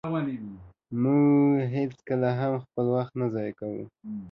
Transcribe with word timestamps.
مونږ 1.01 1.55
هيڅکله 1.75 2.29
هم 2.39 2.53
خپل 2.63 2.85
وخت 2.95 3.13
نه 3.19 3.25
ضایع 3.35 3.53
کوو. 3.59 3.83